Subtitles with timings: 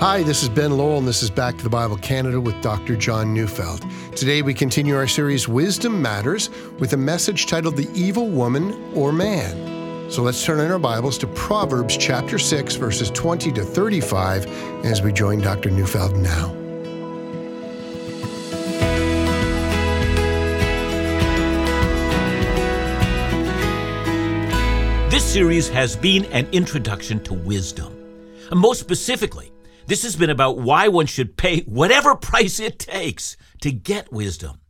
[0.00, 2.96] Hi, this is Ben Lowell, and this is Back to the Bible Canada with Dr.
[2.96, 3.84] John Neufeld.
[4.16, 9.12] Today we continue our series Wisdom Matters with a message titled The Evil Woman or
[9.12, 10.10] Man.
[10.10, 14.46] So let's turn in our Bibles to Proverbs chapter 6, verses 20 to 35
[14.86, 15.68] as we join Dr.
[15.68, 16.48] Neufeld now.
[25.10, 27.94] This series has been an introduction to wisdom.
[28.50, 29.52] And most specifically,
[29.86, 34.60] this has been about why one should pay whatever price it takes to get wisdom.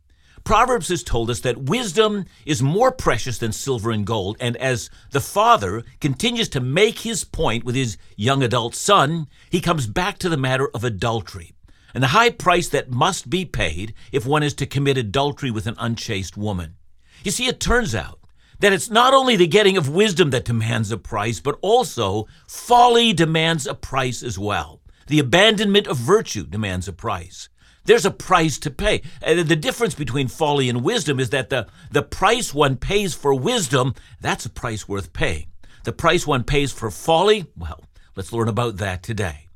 [0.43, 4.89] Proverbs has told us that wisdom is more precious than silver and gold, and as
[5.11, 10.17] the father continues to make his point with his young adult son, he comes back
[10.17, 11.53] to the matter of adultery
[11.93, 15.67] and the high price that must be paid if one is to commit adultery with
[15.67, 16.75] an unchaste woman.
[17.23, 18.19] You see, it turns out
[18.59, 23.13] that it's not only the getting of wisdom that demands a price, but also folly
[23.13, 24.80] demands a price as well.
[25.11, 27.49] The abandonment of virtue demands a price.
[27.83, 29.01] There's a price to pay.
[29.21, 33.33] Uh, the difference between folly and wisdom is that the, the price one pays for
[33.33, 35.47] wisdom, that's a price worth paying.
[35.83, 37.83] The price one pays for folly, well,
[38.15, 39.47] let's learn about that today.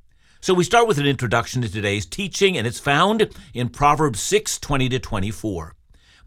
[0.42, 4.60] So we start with an introduction to today's teaching, and it's found in Proverbs 6
[4.60, 5.74] 20 to 24.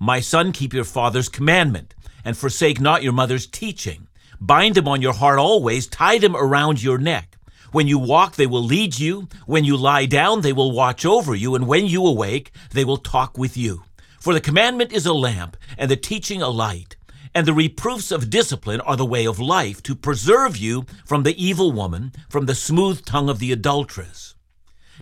[0.00, 4.08] My son, keep your father's commandment, and forsake not your mother's teaching.
[4.40, 7.37] Bind them on your heart always, tie them around your neck.
[7.70, 9.28] When you walk, they will lead you.
[9.46, 11.54] When you lie down, they will watch over you.
[11.54, 13.84] And when you awake, they will talk with you.
[14.20, 16.96] For the commandment is a lamp, and the teaching a light.
[17.34, 21.42] And the reproofs of discipline are the way of life, to preserve you from the
[21.42, 24.34] evil woman, from the smooth tongue of the adulteress.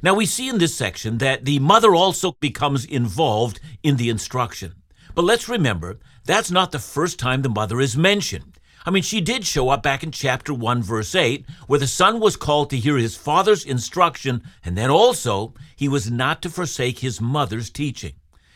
[0.03, 4.75] Now we see in this section that the mother also becomes involved in the instruction.
[5.15, 8.59] But let's remember, that's not the first time the mother is mentioned.
[8.87, 12.21] I mean, she did show up back in chapter 1, verse 8, where the son
[12.21, 17.01] was called to hear his father's instruction, and then also he was not to forsake
[17.01, 18.13] his mother's teaching.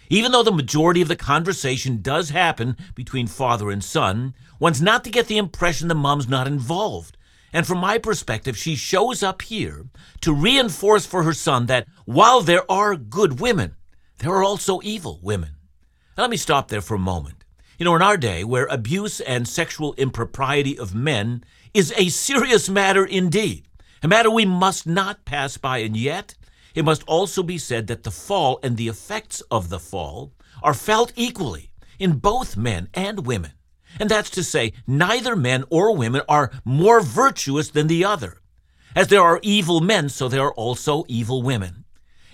[0.09, 5.03] Even though the majority of the conversation does happen between father and son, one's not
[5.03, 7.17] to get the impression the mom's not involved.
[7.53, 9.87] And from my perspective, she shows up here
[10.21, 13.75] to reinforce for her son that while there are good women,
[14.19, 15.57] there are also evil women.
[16.17, 17.40] Now, let me stop there for a moment.
[17.81, 21.43] You know, in our day, where abuse and sexual impropriety of men
[21.73, 23.65] is a serious matter indeed,
[24.03, 26.35] a matter we must not pass by, and yet
[26.75, 30.75] it must also be said that the fall and the effects of the fall are
[30.75, 33.53] felt equally in both men and women.
[33.99, 38.43] And that's to say, neither men or women are more virtuous than the other.
[38.95, 41.87] As there are evil men, so there are also evil women.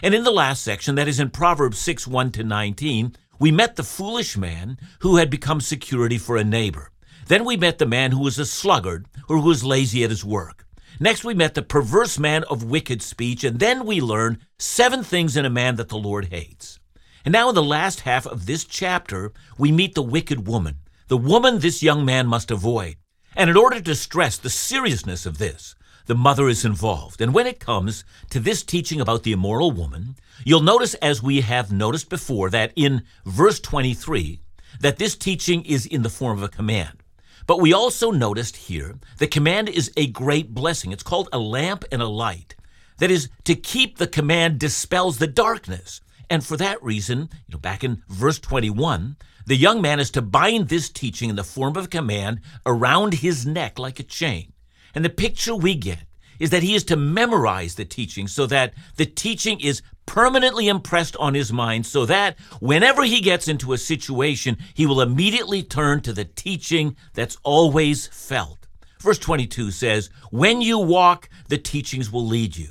[0.03, 3.77] And in the last section, that is in Proverbs 6 1 to 19, we met
[3.77, 6.91] the foolish man who had become security for a neighbor.
[7.27, 10.25] Then we met the man who was a sluggard or who was lazy at his
[10.25, 10.67] work.
[10.99, 15.37] Next, we met the perverse man of wicked speech, and then we learned seven things
[15.37, 16.79] in a man that the Lord hates.
[17.25, 20.77] And now, in the last half of this chapter, we meet the wicked woman,
[21.09, 22.97] the woman this young man must avoid.
[23.35, 25.75] And in order to stress the seriousness of this,
[26.07, 27.21] the mother is involved.
[27.21, 31.43] And when it comes to this teaching about the immoral woman, you'll notice, as we
[31.43, 34.41] have noticed before, that in verse 23,
[34.81, 37.03] that this teaching is in the form of a command.
[37.47, 40.93] But we also noticed here the command is a great blessing.
[40.93, 42.55] It's called a lamp and a light.
[42.99, 46.01] That is, to keep the command dispels the darkness.
[46.29, 49.17] And for that reason, you know, back in verse 21,
[49.47, 53.15] the young man is to bind this teaching in the form of a command around
[53.15, 54.53] his neck like a chain.
[54.97, 56.05] And the picture we get
[56.39, 61.15] is that he is to memorize the teaching so that the teaching is permanently impressed
[61.17, 66.01] on his mind so that whenever he gets into a situation, he will immediately turn
[66.01, 68.67] to the teaching that's always felt.
[68.99, 72.71] Verse 22 says, When you walk, the teachings will lead you.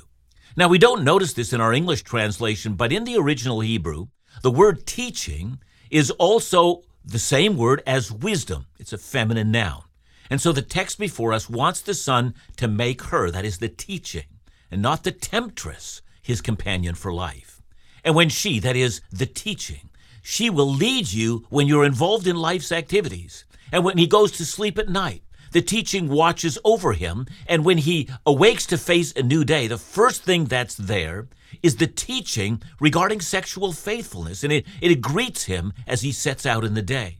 [0.56, 4.08] Now, we don't notice this in our English translation, but in the original Hebrew,
[4.42, 5.60] the word teaching
[5.90, 8.66] is also the same word as wisdom.
[8.80, 9.85] It's a feminine noun.
[10.30, 13.68] And so the text before us wants the son to make her, that is the
[13.68, 14.24] teaching,
[14.70, 17.62] and not the temptress, his companion for life.
[18.04, 19.90] And when she, that is the teaching,
[20.22, 23.44] she will lead you when you're involved in life's activities.
[23.70, 27.26] And when he goes to sleep at night, the teaching watches over him.
[27.46, 31.28] And when he awakes to face a new day, the first thing that's there
[31.62, 34.42] is the teaching regarding sexual faithfulness.
[34.42, 37.18] And it, it greets him as he sets out in the day.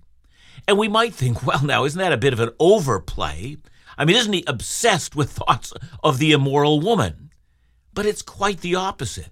[0.68, 3.56] And we might think, well, now, isn't that a bit of an overplay?
[3.98, 5.72] I mean, isn't he obsessed with thoughts
[6.02, 7.30] of the immoral woman?
[7.94, 9.30] But it's quite the opposite.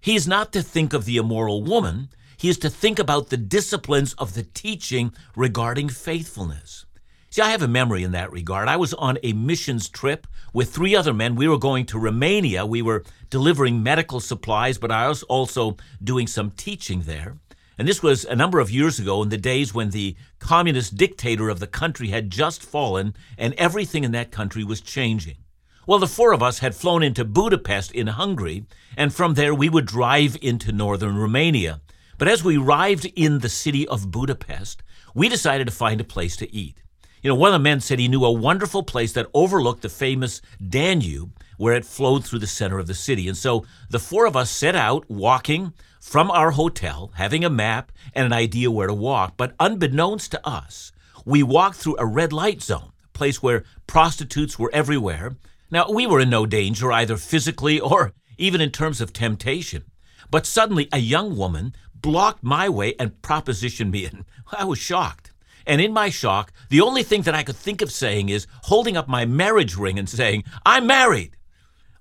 [0.00, 3.36] He is not to think of the immoral woman, he is to think about the
[3.36, 6.86] disciplines of the teaching regarding faithfulness.
[7.28, 8.66] See, I have a memory in that regard.
[8.66, 11.36] I was on a missions trip with three other men.
[11.36, 12.64] We were going to Romania.
[12.64, 17.36] We were delivering medical supplies, but I was also doing some teaching there.
[17.80, 21.48] And this was a number of years ago in the days when the communist dictator
[21.48, 25.38] of the country had just fallen and everything in that country was changing.
[25.86, 28.66] Well, the four of us had flown into Budapest in Hungary,
[28.98, 31.80] and from there we would drive into northern Romania.
[32.18, 34.82] But as we arrived in the city of Budapest,
[35.14, 36.82] we decided to find a place to eat.
[37.22, 39.88] You know, one of the men said he knew a wonderful place that overlooked the
[39.88, 43.26] famous Danube where it flowed through the center of the city.
[43.26, 47.92] And so the four of us set out walking from our hotel, having a map
[48.14, 49.34] and an idea where to walk.
[49.36, 50.92] But unbeknownst to us,
[51.24, 55.36] we walked through a red light zone, a place where prostitutes were everywhere.
[55.70, 59.84] Now, we were in no danger, either physically or even in terms of temptation.
[60.30, 65.32] But suddenly, a young woman blocked my way and propositioned me, and I was shocked.
[65.66, 68.96] And in my shock, the only thing that I could think of saying is holding
[68.96, 71.36] up my marriage ring and saying, I'm married.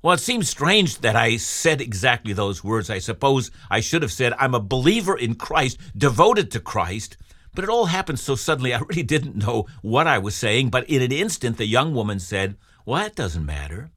[0.02, 2.90] Well, it seems strange that I said exactly those words.
[2.90, 7.18] I suppose I should have said, I'm a believer in Christ, devoted to Christ.
[7.54, 10.70] But it all happened so suddenly, I really didn't know what I was saying.
[10.70, 12.56] But in an instant, the young woman said,
[12.86, 13.92] Well, that doesn't matter.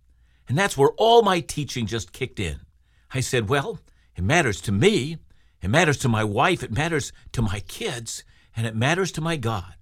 [0.48, 2.60] And that's where all my teaching just kicked in.
[3.14, 3.78] I said, Well,
[4.16, 5.18] it matters to me.
[5.60, 6.64] It matters to my wife.
[6.64, 8.24] It matters to my kids
[8.56, 9.74] and it matters to my God.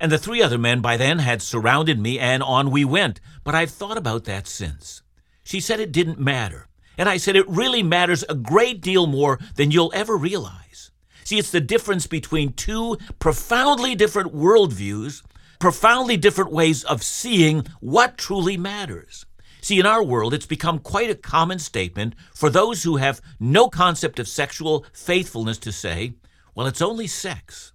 [0.00, 3.20] And the three other men by then had surrounded me, and on we went.
[3.44, 5.02] But I've thought about that since.
[5.46, 6.66] She said it didn't matter.
[6.98, 10.90] And I said it really matters a great deal more than you'll ever realize.
[11.22, 15.22] See, it's the difference between two profoundly different worldviews,
[15.60, 19.24] profoundly different ways of seeing what truly matters.
[19.60, 23.68] See, in our world, it's become quite a common statement for those who have no
[23.68, 26.14] concept of sexual faithfulness to say,
[26.56, 27.72] well, it's only sex.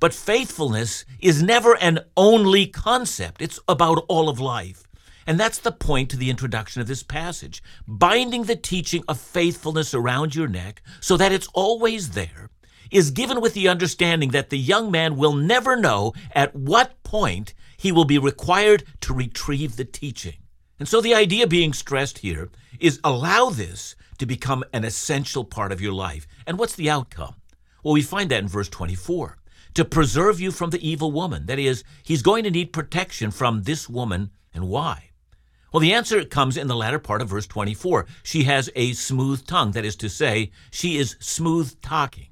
[0.00, 4.85] But faithfulness is never an only concept, it's about all of life.
[5.26, 9.92] And that's the point to the introduction of this passage binding the teaching of faithfulness
[9.92, 12.50] around your neck so that it's always there
[12.90, 17.54] is given with the understanding that the young man will never know at what point
[17.76, 20.36] he will be required to retrieve the teaching.
[20.78, 25.72] And so the idea being stressed here is allow this to become an essential part
[25.72, 26.26] of your life.
[26.46, 27.34] And what's the outcome?
[27.82, 29.38] Well, we find that in verse 24
[29.74, 31.46] to preserve you from the evil woman.
[31.46, 34.30] That is, he's going to need protection from this woman.
[34.54, 35.05] And why?
[35.72, 38.06] Well, the answer comes in the latter part of verse 24.
[38.22, 39.72] She has a smooth tongue.
[39.72, 42.28] That is to say, she is smooth talking.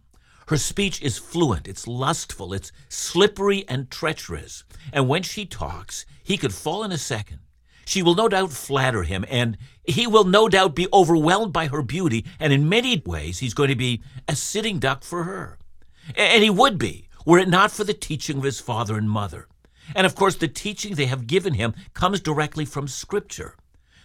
[0.48, 4.64] Her speech is fluent, it's lustful, it's slippery and treacherous.
[4.92, 7.40] And when she talks, he could fall in a second.
[7.86, 11.82] She will no doubt flatter him, and he will no doubt be overwhelmed by her
[11.82, 15.58] beauty, and in many ways he's going to be a sitting duck for her.
[16.14, 19.48] And he would be, were it not for the teaching of his father and mother.
[19.94, 23.56] And of course, the teaching they have given him comes directly from Scripture.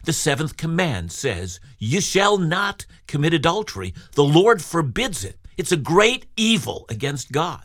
[0.05, 3.93] The seventh command says, You shall not commit adultery.
[4.15, 5.37] The Lord forbids it.
[5.57, 7.63] It's a great evil against God.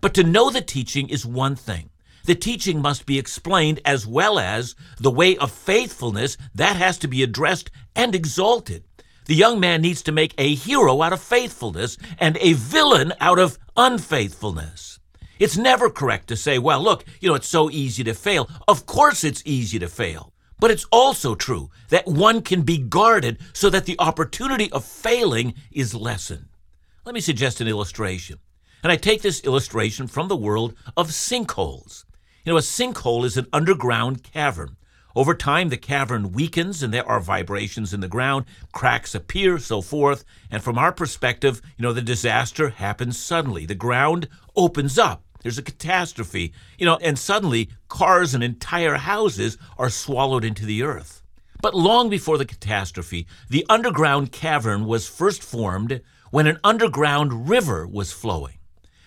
[0.00, 1.90] But to know the teaching is one thing.
[2.26, 7.08] The teaching must be explained as well as the way of faithfulness that has to
[7.08, 8.84] be addressed and exalted.
[9.26, 13.38] The young man needs to make a hero out of faithfulness and a villain out
[13.38, 15.00] of unfaithfulness.
[15.44, 18.48] It's never correct to say, well, look, you know, it's so easy to fail.
[18.66, 20.32] Of course it's easy to fail.
[20.58, 25.52] But it's also true that one can be guarded so that the opportunity of failing
[25.70, 26.46] is lessened.
[27.04, 28.38] Let me suggest an illustration.
[28.82, 32.06] And I take this illustration from the world of sinkholes.
[32.46, 34.78] You know, a sinkhole is an underground cavern
[35.16, 39.80] over time, the cavern weakens and there are vibrations in the ground, cracks appear, so
[39.80, 40.24] forth.
[40.50, 43.64] And from our perspective, you know, the disaster happens suddenly.
[43.64, 45.23] The ground opens up.
[45.44, 50.82] There's a catastrophe, you know, and suddenly cars and entire houses are swallowed into the
[50.82, 51.22] earth.
[51.60, 57.86] But long before the catastrophe, the underground cavern was first formed when an underground river
[57.86, 58.56] was flowing.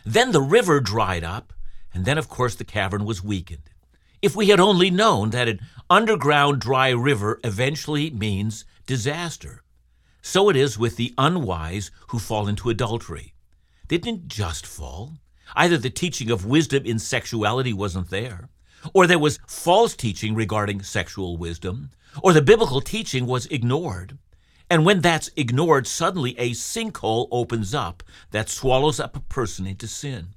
[0.05, 1.53] Then the river dried up,
[1.91, 3.71] and then, of course, the cavern was weakened.
[4.21, 9.63] If we had only known that an underground dry river eventually means disaster.
[10.21, 13.33] So it is with the unwise who fall into adultery.
[13.87, 15.13] They didn't just fall.
[15.55, 18.49] Either the teaching of wisdom in sexuality wasn't there,
[18.93, 24.17] or there was false teaching regarding sexual wisdom, or the biblical teaching was ignored.
[24.69, 29.87] And when that's ignored, suddenly a sinkhole opens up that swallows up a person into
[29.87, 30.29] sin.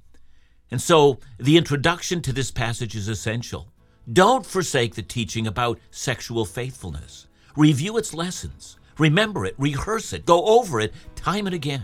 [0.69, 3.73] And so the introduction to this passage is essential.
[4.11, 7.27] Don't forsake the teaching about sexual faithfulness.
[7.57, 8.77] Review its lessons.
[8.97, 11.83] Remember it, rehearse it, go over it time and again.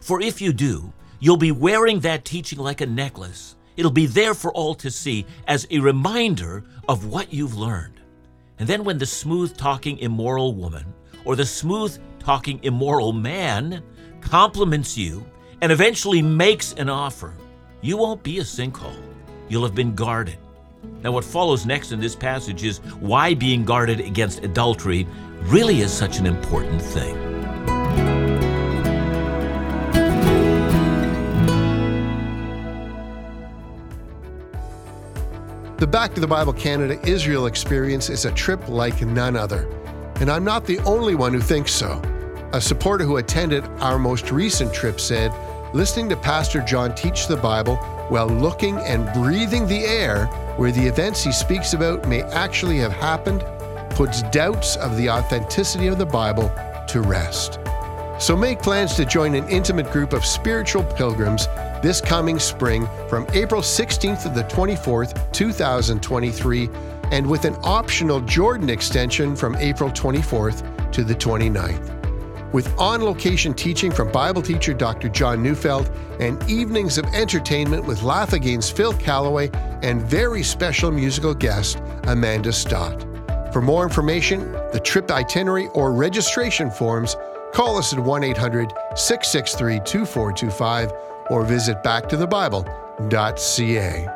[0.00, 4.34] For if you do, you'll be wearing that teaching like a necklace, It'll be there
[4.34, 8.00] for all to see as a reminder of what you've learned.
[8.58, 10.94] And then when the smooth talking immoral woman
[11.24, 13.82] or the smooth talking immoral man
[14.20, 15.24] compliments you
[15.60, 17.34] and eventually makes an offer,
[17.82, 19.02] you won't be a sinkhole.
[19.48, 20.38] You'll have been guarded.
[21.02, 25.06] Now, what follows next in this passage is why being guarded against adultery
[25.42, 27.25] really is such an important thing.
[35.86, 39.68] The Back to the Bible Canada Israel experience is a trip like none other.
[40.16, 42.02] And I'm not the only one who thinks so.
[42.52, 45.30] A supporter who attended our most recent trip said,
[45.72, 47.76] listening to Pastor John teach the Bible
[48.08, 50.26] while looking and breathing the air
[50.56, 53.44] where the events he speaks about may actually have happened
[53.90, 56.52] puts doubts of the authenticity of the Bible
[56.88, 57.60] to rest.
[58.18, 61.46] So make plans to join an intimate group of spiritual pilgrims
[61.82, 66.68] this coming spring from April 16th to the 24th, 2023,
[67.12, 71.92] and with an optional Jordan extension from April 24th to the 29th.
[72.52, 75.08] With on location teaching from Bible teacher Dr.
[75.08, 75.90] John Neufeld
[76.20, 79.50] and evenings of entertainment with Laugh Again's Phil Callaway
[79.82, 83.04] and very special musical guest Amanda Stott.
[83.52, 87.16] For more information, the trip itinerary, or registration forms,
[87.52, 90.92] call us at 1 800 663 2425
[91.30, 94.08] or visit backtothebible.ca.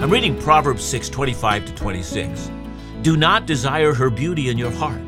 [0.00, 2.50] I'm reading Proverbs 6 25 to 26.
[3.02, 5.00] Do not desire her beauty in your heart,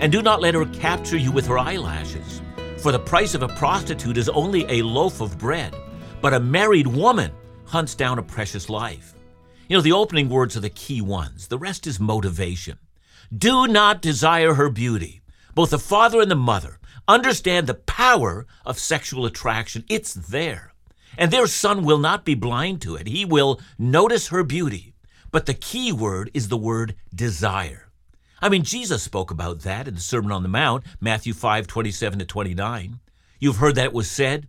[0.00, 2.42] and do not let her capture you with her eyelashes.
[2.78, 5.74] For the price of a prostitute is only a loaf of bread,
[6.20, 7.32] but a married woman
[7.64, 9.14] hunts down a precious life.
[9.68, 12.78] You know, the opening words are the key ones, the rest is motivation.
[13.36, 15.20] Do not desire her beauty.
[15.54, 19.84] Both the father and the mother understand the power of sexual attraction.
[19.88, 20.74] It's there.
[21.16, 23.06] And their son will not be blind to it.
[23.06, 24.94] He will notice her beauty.
[25.30, 27.90] But the key word is the word desire.
[28.42, 32.18] I mean, Jesus spoke about that in the Sermon on the Mount, Matthew 5 27
[32.18, 32.98] to 29.
[33.38, 34.48] You've heard that it was said,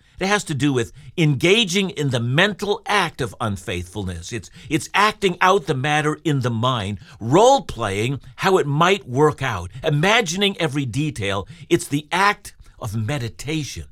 [0.21, 4.31] It has to do with engaging in the mental act of unfaithfulness.
[4.31, 9.41] It's, it's acting out the matter in the mind, role playing how it might work
[9.41, 11.47] out, imagining every detail.
[11.71, 13.85] It's the act of meditation.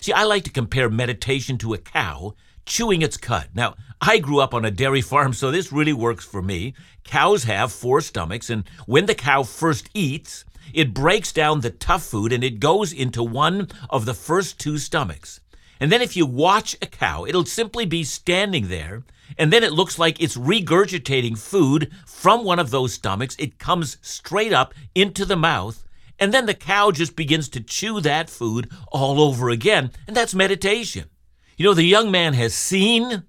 [0.00, 2.34] See, I like to compare meditation to a cow
[2.66, 3.50] chewing its cud.
[3.54, 6.74] Now, I grew up on a dairy farm, so this really works for me.
[7.04, 10.44] Cows have four stomachs, and when the cow first eats,
[10.74, 14.76] it breaks down the tough food and it goes into one of the first two
[14.76, 15.40] stomachs.
[15.80, 19.04] And then if you watch a cow, it'll simply be standing there,
[19.36, 23.36] and then it looks like it's regurgitating food from one of those stomachs.
[23.38, 25.84] It comes straight up into the mouth,
[26.18, 29.92] and then the cow just begins to chew that food all over again.
[30.06, 31.10] And that's meditation.
[31.56, 33.24] You know, the young man has seen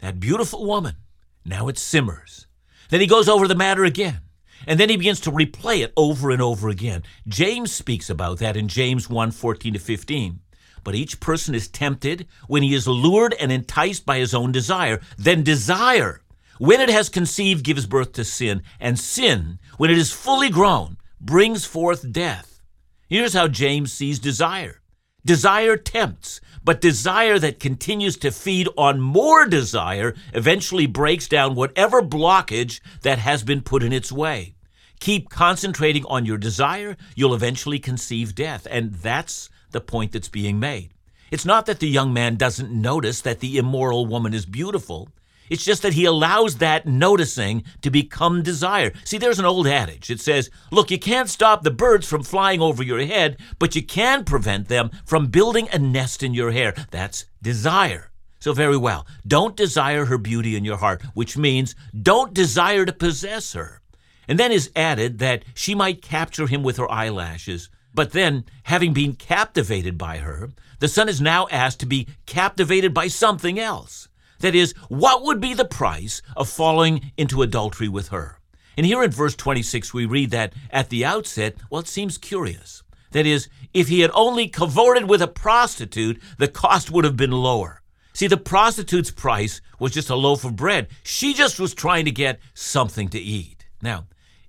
[0.00, 0.96] that beautiful woman.
[1.44, 2.46] Now it simmers.
[2.90, 4.20] Then he goes over the matter again.
[4.66, 7.02] And then he begins to replay it over and over again.
[7.28, 10.40] James speaks about that in James 1 14 to 15.
[10.84, 15.00] But each person is tempted when he is lured and enticed by his own desire.
[15.18, 16.20] Then desire,
[16.58, 18.62] when it has conceived, gives birth to sin.
[18.78, 22.60] And sin, when it is fully grown, brings forth death.
[23.08, 24.80] Here's how James sees desire
[25.26, 32.02] desire tempts, but desire that continues to feed on more desire eventually breaks down whatever
[32.02, 34.54] blockage that has been put in its way.
[35.00, 38.66] Keep concentrating on your desire, you'll eventually conceive death.
[38.70, 40.94] And that's the point that's being made.
[41.30, 45.10] It's not that the young man doesn't notice that the immoral woman is beautiful.
[45.50, 48.92] It's just that he allows that noticing to become desire.
[49.04, 50.10] See, there's an old adage.
[50.10, 53.82] It says, look, you can't stop the birds from flying over your head, but you
[53.82, 56.74] can prevent them from building a nest in your hair.
[56.90, 58.10] That's desire.
[58.40, 62.92] So, very well, don't desire her beauty in your heart, which means don't desire to
[62.92, 63.80] possess her.
[64.28, 67.68] And then is added that she might capture him with her eyelashes.
[67.94, 72.92] But then, having been captivated by her, the son is now asked to be captivated
[72.92, 74.08] by something else.
[74.40, 78.40] That is, what would be the price of falling into adultery with her?
[78.76, 82.82] And here in verse 26, we read that at the outset, well, it seems curious.
[83.12, 87.30] That is, if he had only cavorted with a prostitute, the cost would have been
[87.30, 87.80] lower.
[88.12, 90.88] See, the prostitute's price was just a loaf of bread.
[91.04, 93.66] She just was trying to get something to eat.
[93.80, 94.06] Now,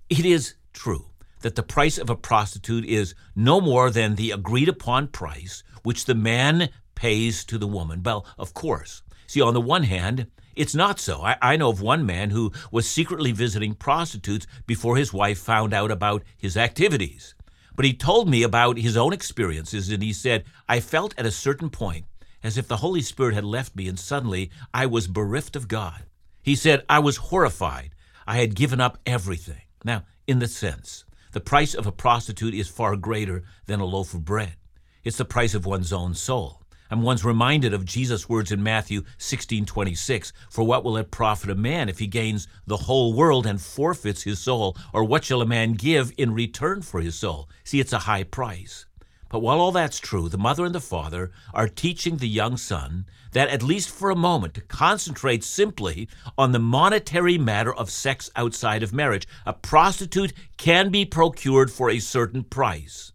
[0.10, 1.06] it is true
[1.46, 6.06] that the price of a prostitute is no more than the agreed upon price which
[6.06, 8.02] the man pays to the woman.
[8.02, 9.04] Well, of course.
[9.28, 10.26] See, on the one hand,
[10.56, 11.22] it's not so.
[11.22, 15.72] I, I, know of one man who was secretly visiting prostitutes before his wife found
[15.72, 17.36] out about his activities.
[17.76, 21.32] But he told me about his own experiences, and he said, I felt at a
[21.32, 22.06] certain point
[22.42, 26.06] as if the Holy Spirit had left me and suddenly I was bereft of God.
[26.42, 27.92] He said, I was horrified.
[28.26, 29.62] I had given up everything.
[29.84, 31.05] Now, in the sense,
[31.36, 34.56] the price of a prostitute is far greater than a loaf of bread.
[35.04, 36.62] It's the price of one's own soul.
[36.90, 41.56] And one's reminded of Jesus' words in Matthew 16:26, "For what will it profit a
[41.56, 44.78] man if he gains the whole world and forfeits his soul?
[44.94, 48.24] Or what shall a man give in return for his soul?" See, it's a high
[48.24, 48.86] price.
[49.30, 53.06] But while all that's true, the mother and the father are teaching the young son
[53.32, 58.30] that, at least for a moment, to concentrate simply on the monetary matter of sex
[58.36, 59.28] outside of marriage.
[59.46, 63.12] A prostitute can be procured for a certain price.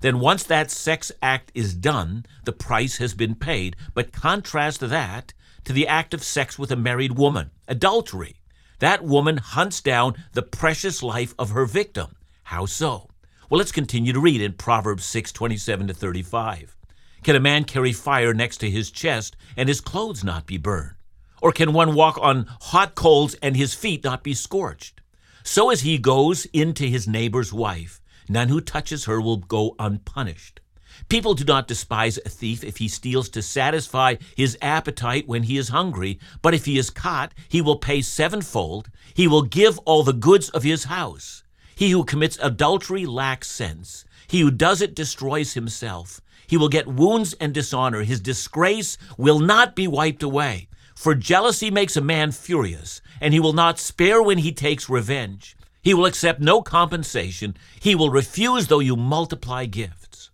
[0.00, 3.76] Then, once that sex act is done, the price has been paid.
[3.94, 5.32] But contrast that
[5.64, 8.40] to the act of sex with a married woman, adultery.
[8.80, 12.16] That woman hunts down the precious life of her victim.
[12.42, 13.11] How so?
[13.52, 16.74] Well, let's continue to read in Proverbs 6 27 to 35.
[17.22, 20.94] Can a man carry fire next to his chest and his clothes not be burned?
[21.42, 25.02] Or can one walk on hot coals and his feet not be scorched?
[25.44, 30.62] So as he goes into his neighbor's wife, none who touches her will go unpunished.
[31.10, 35.58] People do not despise a thief if he steals to satisfy his appetite when he
[35.58, 38.88] is hungry, but if he is caught, he will pay sevenfold.
[39.12, 41.42] He will give all the goods of his house.
[41.74, 44.04] He who commits adultery lacks sense.
[44.26, 46.20] He who does it destroys himself.
[46.46, 48.02] He will get wounds and dishonor.
[48.02, 50.68] His disgrace will not be wiped away.
[50.94, 55.56] For jealousy makes a man furious, and he will not spare when he takes revenge.
[55.82, 57.56] He will accept no compensation.
[57.80, 60.30] He will refuse though you multiply gifts.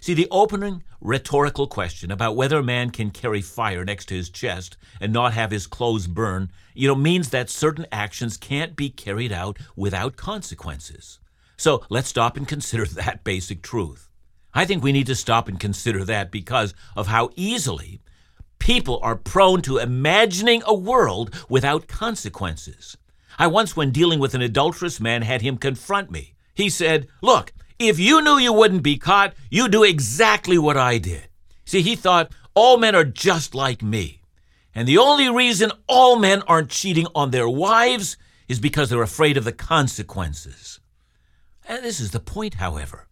[0.00, 4.30] See, the opening rhetorical question about whether a man can carry fire next to his
[4.30, 8.90] chest and not have his clothes burn, you know, means that certain actions can't be
[8.90, 11.18] carried out without consequences.
[11.56, 14.08] So let's stop and consider that basic truth.
[14.52, 18.00] I think we need to stop and consider that because of how easily
[18.58, 22.96] people are prone to imagining a world without consequences.
[23.38, 26.34] I once, when dealing with an adulterous man, had him confront me.
[26.54, 30.98] He said, Look, if you knew you wouldn't be caught, you'd do exactly what I
[30.98, 31.28] did.
[31.64, 34.20] See, he thought all men are just like me.
[34.74, 39.36] And the only reason all men aren't cheating on their wives is because they're afraid
[39.36, 40.78] of the consequences.
[41.66, 43.08] And this is the point, however.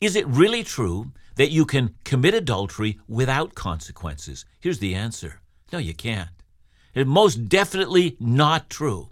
[0.00, 4.44] Is it really true that you can commit adultery without consequences?
[4.60, 5.40] Here's the answer
[5.72, 6.28] no, you can't.
[6.94, 9.08] It's most definitely not true.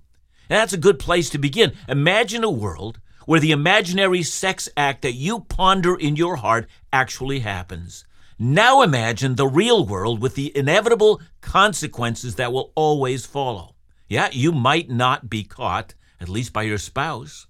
[0.48, 1.72] And that's a good place to begin.
[1.88, 7.40] Imagine a world where the imaginary sex act that you ponder in your heart actually
[7.40, 8.04] happens.
[8.38, 13.74] Now imagine the real world with the inevitable consequences that will always follow.
[14.08, 17.46] Yeah, you might not be caught, at least by your spouse,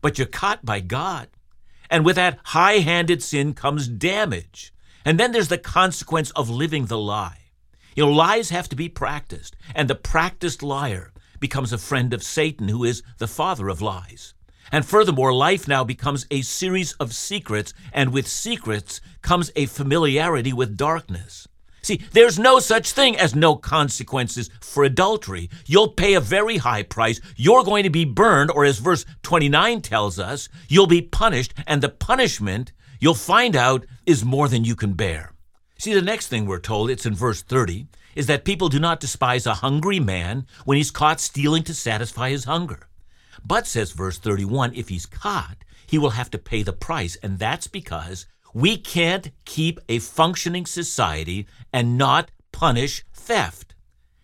[0.00, 1.28] but you're caught by God.
[1.88, 4.74] And with that high handed sin comes damage.
[5.04, 7.38] And then there's the consequence of living the lie.
[7.94, 12.22] You know, lies have to be practiced, and the practiced liar becomes a friend of
[12.22, 14.34] Satan, who is the father of lies.
[14.70, 20.52] And furthermore, life now becomes a series of secrets, and with secrets comes a familiarity
[20.52, 21.48] with darkness.
[21.82, 25.50] See, there's no such thing as no consequences for adultery.
[25.66, 27.20] You'll pay a very high price.
[27.36, 31.82] You're going to be burned, or as verse 29 tells us, you'll be punished, and
[31.82, 35.32] the punishment you'll find out is more than you can bear.
[35.76, 39.00] See, the next thing we're told, it's in verse 30, is that people do not
[39.00, 42.86] despise a hungry man when he's caught stealing to satisfy his hunger.
[43.44, 47.16] But, says verse 31, if he's caught, he will have to pay the price.
[47.22, 53.74] And that's because we can't keep a functioning society and not punish theft.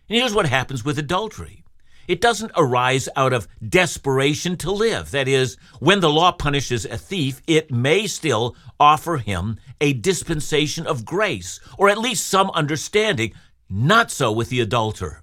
[0.09, 1.65] And here's what happens with adultery
[2.09, 5.11] it doesn't arise out of desperation to live.
[5.11, 10.87] That is, when the law punishes a thief, it may still offer him a dispensation
[10.87, 13.35] of grace, or at least some understanding.
[13.69, 15.23] Not so with the adulterer.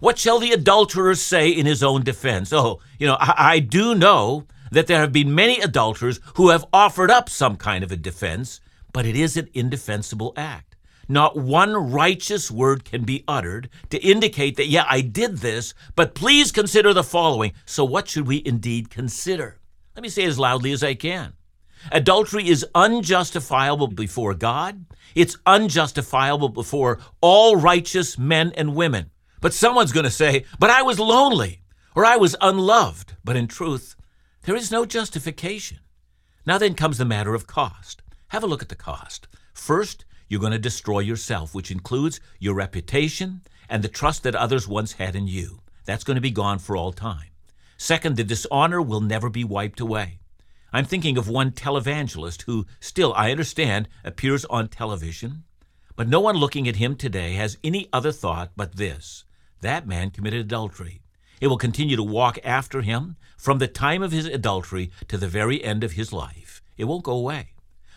[0.00, 2.52] What shall the adulterer say in his own defense?
[2.52, 6.66] Oh, you know, I, I do know that there have been many adulterers who have
[6.72, 8.60] offered up some kind of a defense,
[8.92, 10.76] but it is an indefensible act.
[11.08, 16.14] Not one righteous word can be uttered to indicate that, yeah, I did this, but
[16.14, 17.52] please consider the following.
[17.64, 19.58] So, what should we indeed consider?
[19.96, 21.32] Let me say as loudly as I can.
[21.90, 24.84] Adultery is unjustifiable before God.
[25.14, 29.10] It's unjustifiable before all righteous men and women.
[29.40, 31.62] But someone's going to say, But I was lonely,
[31.94, 33.14] or I was unloved.
[33.24, 33.94] But in truth,
[34.42, 35.78] there is no justification.
[36.46, 38.02] Now then comes the matter of cost.
[38.28, 39.28] Have a look at the cost.
[39.52, 44.68] First, you're going to destroy yourself, which includes your reputation and the trust that others
[44.68, 45.60] once had in you.
[45.84, 47.30] That's going to be gone for all time.
[47.76, 50.18] Second, the dishonor will never be wiped away.
[50.72, 55.44] I'm thinking of one televangelist who still, I understand, appears on television,
[55.96, 59.24] but no one looking at him today has any other thought but this
[59.60, 61.02] that man committed adultery.
[61.40, 65.28] It will continue to walk after him from the time of his adultery to the
[65.28, 66.62] very end of his life.
[66.76, 67.50] It won't go away.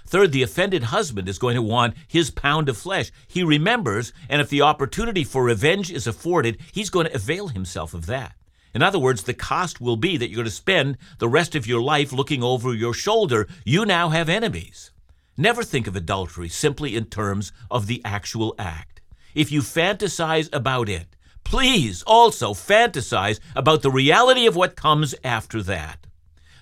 [0.06, 3.12] Third, the offended husband is going to want his pound of flesh.
[3.28, 7.94] He remembers, and if the opportunity for revenge is afforded, he's going to avail himself
[7.94, 8.34] of that.
[8.74, 11.68] In other words, the cost will be that you're going to spend the rest of
[11.68, 13.48] your life looking over your shoulder.
[13.66, 14.92] You now have enemies.
[15.38, 19.02] Never think of adultery simply in terms of the actual act.
[19.34, 21.16] If you fantasize about it,
[21.52, 26.08] please also fantasize about the reality of what comes after that.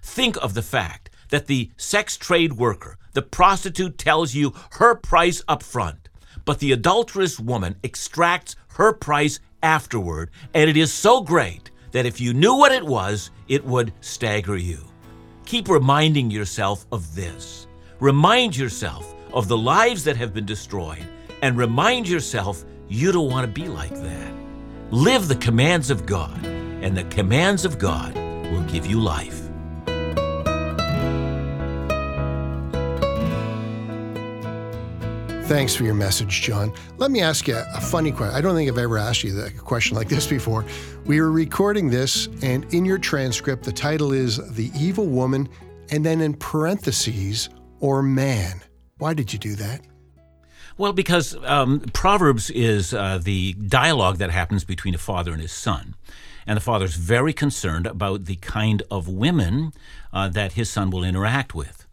[0.01, 5.43] Think of the fact that the sex trade worker, the prostitute, tells you her price
[5.47, 6.09] up front,
[6.43, 12.19] but the adulterous woman extracts her price afterward, and it is so great that if
[12.19, 14.79] you knew what it was, it would stagger you.
[15.45, 17.67] Keep reminding yourself of this.
[17.99, 21.05] Remind yourself of the lives that have been destroyed,
[21.43, 24.48] and remind yourself you don't want to be like that.
[24.91, 29.39] Live the commands of God, and the commands of God will give you life.
[35.47, 36.73] Thanks for your message, John.
[36.97, 38.35] Let me ask you a funny question.
[38.35, 40.65] I don't think I've ever asked you a question like this before.
[41.05, 45.47] We were recording this, and in your transcript, the title is The Evil Woman,
[45.91, 47.49] and then in parentheses,
[47.79, 48.59] or man.
[48.97, 49.81] Why did you do that?
[50.79, 55.51] Well, because um, Proverbs is uh, the dialogue that happens between a father and his
[55.51, 55.95] son.
[56.47, 59.73] And the father's very concerned about the kind of women
[60.13, 61.85] uh, that his son will interact with.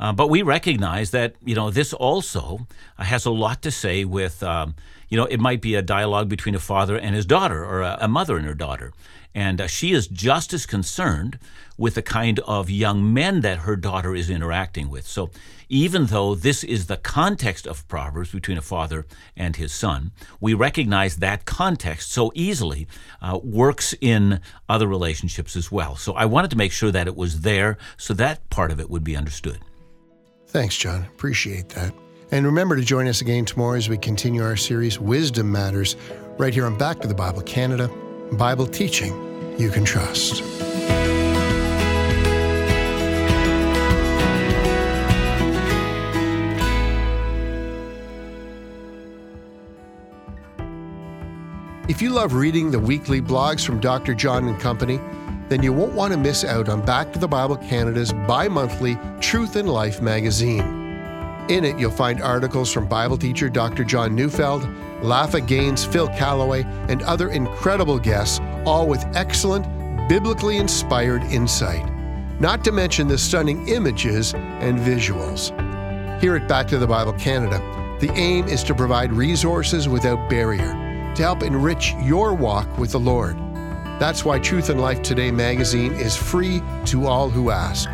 [0.00, 2.66] Uh, but we recognize that you know this also
[2.98, 4.74] has a lot to say with um,
[5.08, 7.98] you know it might be a dialogue between a father and his daughter or a,
[8.00, 8.92] a mother and her daughter,
[9.34, 11.38] and uh, she is just as concerned
[11.76, 15.06] with the kind of young men that her daughter is interacting with.
[15.06, 15.30] So
[15.68, 20.54] even though this is the context of Proverbs between a father and his son, we
[20.54, 22.86] recognize that context so easily
[23.20, 25.96] uh, works in other relationships as well.
[25.96, 28.88] So I wanted to make sure that it was there so that part of it
[28.88, 29.58] would be understood.
[30.46, 31.02] Thanks, John.
[31.02, 31.92] Appreciate that.
[32.30, 35.96] And remember to join us again tomorrow as we continue our series, Wisdom Matters,
[36.38, 37.90] right here on Back to the Bible Canada,
[38.32, 39.12] Bible teaching
[39.58, 40.42] you can trust.
[51.86, 54.14] If you love reading the weekly blogs from Dr.
[54.14, 54.98] John and Company,
[55.48, 58.98] then you won't want to miss out on Back to the Bible Canada's bi monthly
[59.20, 60.64] Truth in Life magazine.
[61.48, 63.84] In it, you'll find articles from Bible teacher Dr.
[63.84, 64.66] John Neufeld,
[65.04, 69.66] Laugh Again's, Phil Callaway, and other incredible guests, all with excellent,
[70.08, 71.88] biblically inspired insight.
[72.40, 75.52] Not to mention the stunning images and visuals.
[76.20, 77.58] Here at Back to the Bible Canada,
[78.00, 82.98] the aim is to provide resources without barrier to help enrich your walk with the
[82.98, 83.36] Lord.
[84.00, 87.88] That's why Truth and Life Today magazine is free to all who ask.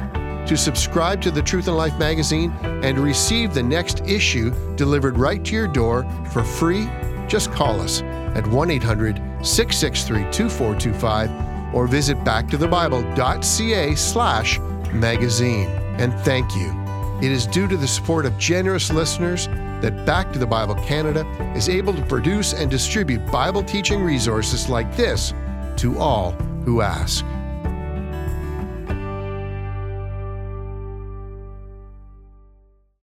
[0.50, 5.44] To subscribe to the Truth and Life magazine and receive the next issue delivered right
[5.44, 6.90] to your door for free,
[7.28, 14.58] just call us at 1 800 663 2425 or visit backtothebible.ca slash
[14.92, 15.68] magazine.
[16.00, 16.74] And thank you.
[17.22, 21.24] It is due to the support of generous listeners that Back to the Bible Canada
[21.54, 25.32] is able to produce and distribute Bible teaching resources like this
[25.76, 26.32] to all
[26.64, 27.24] who ask.